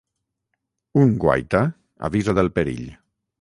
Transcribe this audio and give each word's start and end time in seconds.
Un 1.01 1.13
guaita 1.25 1.61
avisa 2.09 2.35
del 2.41 2.51
perill. 2.57 2.89